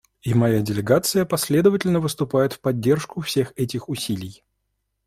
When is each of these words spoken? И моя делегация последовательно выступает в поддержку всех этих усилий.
И 0.23 0.33
моя 0.33 0.61
делегация 0.63 1.25
последовательно 1.25 1.99
выступает 1.99 2.53
в 2.53 2.59
поддержку 2.59 3.21
всех 3.21 3.53
этих 3.55 3.87
усилий. 3.87 4.43